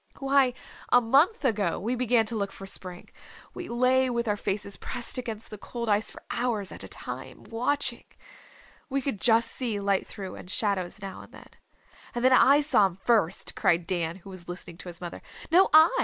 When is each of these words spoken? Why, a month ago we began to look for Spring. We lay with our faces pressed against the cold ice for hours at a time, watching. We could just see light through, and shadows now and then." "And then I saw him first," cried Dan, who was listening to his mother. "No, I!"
Why, 0.17 0.55
a 0.89 0.99
month 0.99 1.45
ago 1.45 1.79
we 1.79 1.93
began 1.93 2.25
to 2.25 2.35
look 2.35 2.51
for 2.51 2.65
Spring. 2.65 3.09
We 3.53 3.69
lay 3.69 4.09
with 4.09 4.27
our 4.27 4.35
faces 4.35 4.75
pressed 4.75 5.19
against 5.19 5.51
the 5.51 5.59
cold 5.59 5.89
ice 5.89 6.09
for 6.09 6.23
hours 6.31 6.71
at 6.71 6.83
a 6.83 6.87
time, 6.87 7.43
watching. 7.43 8.05
We 8.89 9.03
could 9.03 9.21
just 9.21 9.51
see 9.51 9.79
light 9.79 10.07
through, 10.07 10.37
and 10.37 10.49
shadows 10.49 11.03
now 11.03 11.21
and 11.21 11.31
then." 11.31 11.49
"And 12.15 12.25
then 12.25 12.33
I 12.33 12.61
saw 12.61 12.87
him 12.87 12.95
first," 12.95 13.53
cried 13.53 13.85
Dan, 13.85 14.15
who 14.15 14.31
was 14.31 14.49
listening 14.49 14.77
to 14.79 14.89
his 14.89 15.01
mother. 15.01 15.21
"No, 15.51 15.69
I!" 15.71 15.87